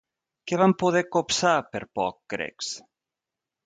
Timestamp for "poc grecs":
2.01-2.77